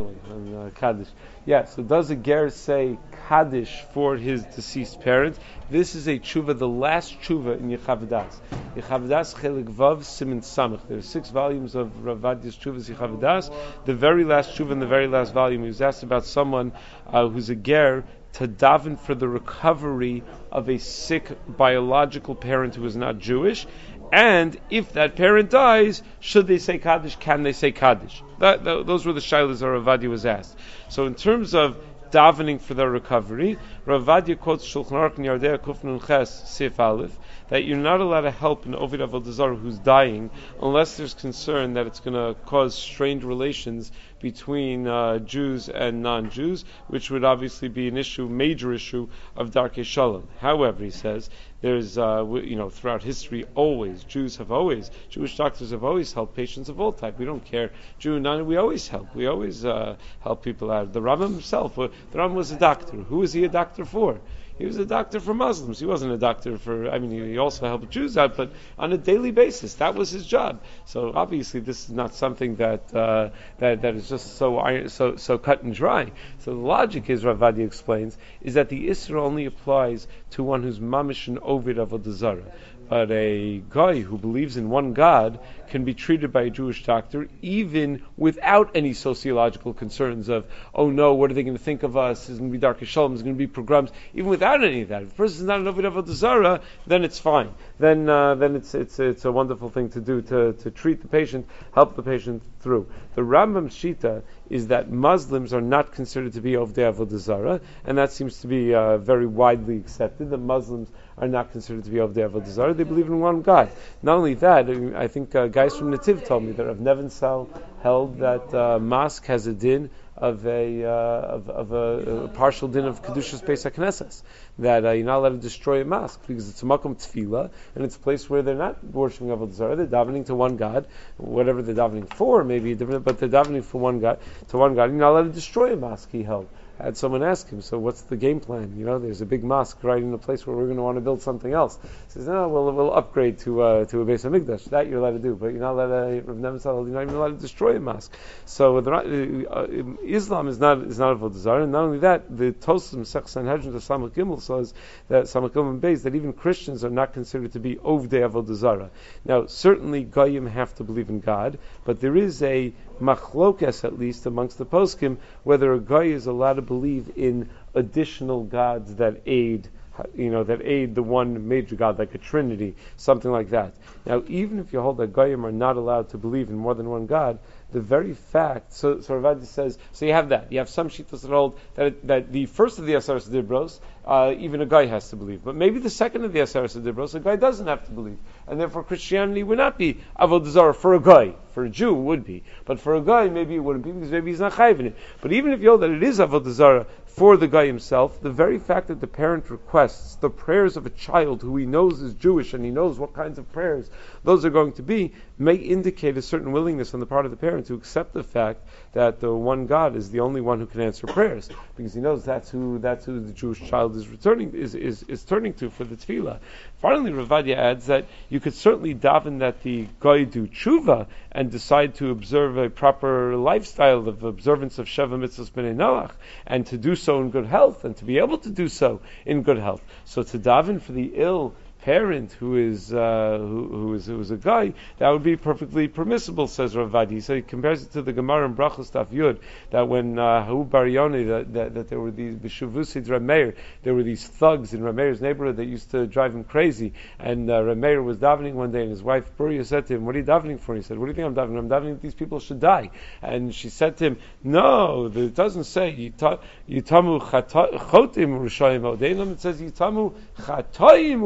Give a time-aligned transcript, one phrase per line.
[0.00, 1.08] other on uh, Kaddish.
[1.46, 5.38] Yeah, so does a ger say Kaddish for his deceased parents?
[5.70, 8.40] This is a tshuva, the last tshuva in Yechavdas.
[8.76, 10.80] Yechavdas Chelik Vav Simin Samach.
[10.88, 13.54] There are six volumes of Ravadia's tshuvas Yechavdas.
[13.84, 16.72] The very last tshuva in the very last volume, he was asked about someone
[17.06, 22.84] uh, who's a ger to daven for the recovery of a sick biological parent who
[22.86, 23.66] is not Jewish,
[24.12, 27.16] and if that parent dies, should they say Kaddish?
[27.16, 28.22] Can they say Kaddish?
[28.38, 30.58] That, that, those were the shilas Ravadi was asked.
[30.88, 31.76] So in terms of
[32.10, 37.18] davening for their recovery, Ravadi quotes Shulchan Aruch in Yoreh Deah Kufnun Ches Sif Aleph
[37.48, 40.30] that you're not allowed to help an Ovid Avodah who's dying
[40.62, 46.64] unless there's concern that it's going to cause strained relations between uh, Jews and non-Jews,
[46.88, 50.28] which would obviously be an issue, major issue of Darkei Shalom.
[50.40, 55.70] However, he says there's, uh, you know, throughout history, always Jews have always, Jewish doctors
[55.72, 57.18] have always helped patients of all type.
[57.18, 59.14] We don't care, Jew non, we always help.
[59.14, 60.92] We always uh, help people out.
[60.92, 62.96] The Rambam himself, the Rambam was a doctor.
[62.96, 64.20] Who was he a doctor for?
[64.60, 65.80] He was a doctor for Muslims.
[65.80, 68.98] He wasn't a doctor for, I mean, he also helped Jews out, but on a
[68.98, 70.60] daily basis, that was his job.
[70.84, 75.38] So obviously, this is not something that uh, that, that is just so so so
[75.38, 76.12] cut and dry.
[76.40, 80.78] So the logic is, Ravadi explains, is that the Isra only applies to one who's
[80.78, 82.44] mamish and ovid of desire.
[82.90, 87.28] But a guy who believes in one God can be treated by a Jewish doctor
[87.40, 91.96] even without any sociological concerns of, oh no, what are they going to think of
[91.96, 92.28] us?
[92.28, 93.14] Is going to be darkei shalom?
[93.14, 93.92] Is going to be pogroms?
[94.12, 97.04] Even without any of that, if a person is not an Ovid of Zara, then
[97.04, 97.54] it's fine.
[97.78, 101.08] Then uh, then it's it's it's a wonderful thing to do to, to treat the
[101.08, 102.88] patient, help the patient through.
[103.14, 107.98] The Rambam Shita is that Muslims are not considered to be the Avodah Zarah, and
[107.98, 110.30] that seems to be uh, very widely accepted.
[110.30, 113.70] That Muslims are not considered to be the Avodah Zarah; they believe in one God.
[114.02, 117.48] Not only that, I think uh, guys from Nativ told me that Rav Nebenzahl
[117.82, 119.90] held that uh, mosque has a din
[120.20, 124.22] of a uh, of, of a, a, partial din of kedushas Beis HaKnesses
[124.58, 127.84] that uh, you're not allowed to destroy a mosque because it's a makom tefillah and
[127.84, 129.76] it's a place where they're not worshiping avodah zarah.
[129.76, 130.86] They're davening to one God,
[131.16, 134.90] whatever they're davening for, maybe different, but they're davening for one God to one God.
[134.90, 136.10] You're not allowed to destroy a mosque.
[136.12, 136.48] He held
[136.84, 138.74] had someone ask him, so what's the game plan?
[138.76, 140.96] You know, there's a big mosque right in a place where we're going to want
[140.96, 141.78] to build something else.
[141.82, 144.64] He says, no, we'll, we'll upgrade to uh, to a Beis Hamikdash.
[144.70, 147.40] That you're allowed to do, but you're not allowed to, you're not even allowed to
[147.40, 148.16] destroy a mosque.
[148.46, 149.66] So uh,
[150.04, 153.72] Islam is not is not avodah zarah, and not only that, the Tosim Sech Sanhedrin
[153.72, 154.74] to Samach Gimel says
[155.08, 158.90] that Samach Gimel Beis that even Christians are not considered to be Ovdei Avodah Zarah.
[159.24, 164.26] Now, certainly Goyim have to believe in God, but there is a machlokes at least
[164.26, 169.68] amongst the poskim whether a guy is allowed to believe in additional gods that aid
[170.14, 173.74] you know, that aid the one major God, like a Trinity, something like that.
[174.06, 176.88] Now, even if you hold that Goyim are not allowed to believe in more than
[176.88, 177.38] one God,
[177.72, 180.50] the very fact, so, so Ravadi says, so you have that.
[180.50, 184.34] You have some shittas that hold that, that the first of the Asaras Dibros, uh,
[184.38, 185.44] even a guy has to believe.
[185.44, 188.18] But maybe the second of the Asaras Dibros, a guy doesn't have to believe.
[188.46, 191.34] And therefore Christianity would not be Avodah for a guy.
[191.60, 192.42] For a Jew, would be.
[192.64, 194.96] But for a guy, maybe it wouldn't be because maybe he's not chayv in it.
[195.20, 198.58] But even if you hold that it is Avodah for the guy himself, the very
[198.58, 202.54] fact that the parent requests the prayers of a child who he knows is Jewish
[202.54, 203.90] and he knows what kinds of prayers
[204.24, 207.36] those are going to be, may indicate a certain willingness on the part of the
[207.36, 208.60] parent to accept the fact
[208.92, 212.24] that the one God is the only one who can answer prayers, because he knows
[212.24, 215.84] that's who that's who the Jewish child is returning is, is, is turning to for
[215.84, 216.38] the tefillah.
[216.80, 221.94] Finally, Ravadia adds that you could certainly daven that the guy do tshuva and decide
[221.96, 226.12] to observe a proper lifestyle of observance of Sheva Mitzvahs B'nai Noach,
[226.46, 229.42] and to do so in good health, and to be able to do so in
[229.42, 229.82] good health.
[230.04, 234.30] So to daven for the ill parent who is uh, who, who is who is
[234.30, 237.22] a guy, that would be perfectly permissible, says Ravadi.
[237.22, 239.38] So he compares it to the Gemara in Brachos Taf Yud
[239.70, 244.02] that when uh, Hu Barioni that, that, that, there were these Bishuvusid Rameir, there were
[244.02, 246.92] these thugs in Rameir's neighborhood that used to drive him crazy.
[247.18, 250.14] And uh, Rameir was davening one day, and his wife Bruria said to him, "What
[250.14, 251.58] are you davening for?" he said, "What do you think I'm davening?
[251.58, 252.90] I'm davening that these people should die."
[253.22, 259.32] And she said to him, "No, it doesn't say Yitamu Chotim Rishayim Odenam.
[259.32, 261.20] It says Yitamu Chatoyim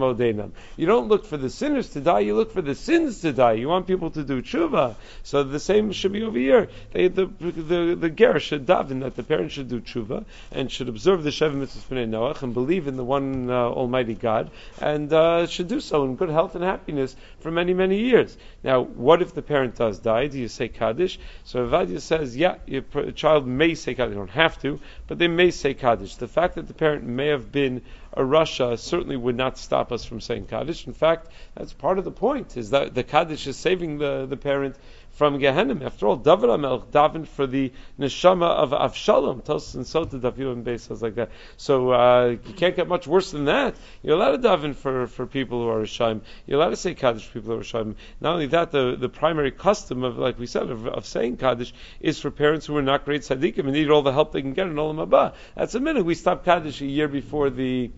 [0.00, 3.32] Rishayim you don't look for the sinners to die, you look for the sins to
[3.32, 3.52] die.
[3.52, 4.94] You want people to do tshuva.
[5.22, 6.68] So the same should be over here.
[6.92, 10.88] They, the, the, the ger should daven that the parents should do tshuva and should
[10.88, 14.50] observe the Sheva Noach and believe in the one uh, Almighty God
[14.80, 18.36] and uh, should do so in good health and happiness for many, many years.
[18.62, 20.26] Now, what if the parent does die?
[20.26, 21.18] Do you say Kaddish?
[21.44, 22.82] So Avadia says, yeah, your
[23.12, 24.14] child may say Kaddish.
[24.14, 26.16] They don't have to, but they may say Kaddish.
[26.16, 27.82] The fact that the parent may have been
[28.16, 30.86] a rasha certainly would not stop us from saying Kaddish.
[30.86, 34.36] In fact, that's part of the point, is that the Kaddish is saving the, the
[34.36, 34.76] parent
[35.16, 35.82] from Gehenim.
[35.82, 39.42] After all, David HaMelech davened for the neshama of Avshalom.
[39.42, 41.30] Tosus and Sota Daviu and Beis says like that.
[41.56, 43.76] So uh, you can't get much worse than that.
[44.02, 46.20] You're allowed to daven for, for people who are Rishaim.
[46.46, 47.94] You're allowed to say Kaddish people who are Rishaim.
[48.20, 51.72] Not only that, the, the primary custom of, like we said, of, of saying Kaddish
[52.00, 54.52] is for parents who are not great tzaddikim and need all the help they can
[54.52, 55.32] get in Olam Haba.
[55.54, 56.04] That's a minute.
[56.04, 57.90] We stopped Kaddish a year before the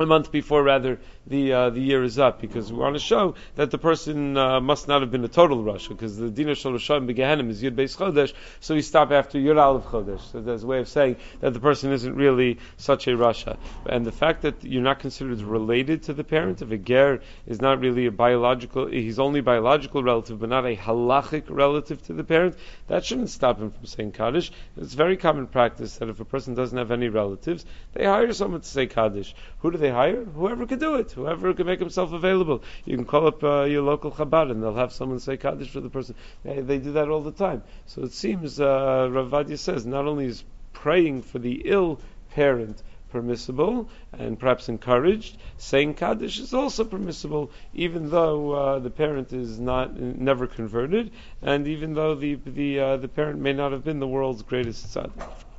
[0.00, 3.34] a month before rather the uh, the year is up because we want to show
[3.56, 6.72] that the person uh, must not have been a total rasha because the dinah shel
[6.72, 10.32] Rishon begehenim is Yud Beis Chodesh, so we stop after Yud Aleph Chodesh.
[10.32, 14.06] So there's a way of saying that the person isn't really such a rasha, and
[14.06, 17.80] the fact that you're not considered related to the parent if a ger is not
[17.80, 22.56] really a biological, he's only biological relative but not a halachic relative to the parent,
[22.88, 24.50] that shouldn't stop him from saying kaddish.
[24.76, 28.62] It's very common practice that if a person doesn't have any relatives, they hire someone
[28.62, 29.34] to say kaddish.
[29.60, 30.24] Who do they hire?
[30.24, 32.62] Whoever can do it whoever can make himself available.
[32.84, 35.80] You can call up uh, your local Chabad and they'll have someone say Kaddish for
[35.80, 36.14] the person.
[36.44, 37.62] They, they do that all the time.
[37.86, 42.00] So it seems, uh, Ravadia says, not only is praying for the ill
[42.30, 45.36] parent permissible and perhaps encouraged.
[45.58, 51.10] Saying Kaddish is also permissible, even though uh, the parent is not never converted,
[51.42, 54.94] and even though the the uh, the parent may not have been the world's greatest
[54.94, 55.49] tzaddik.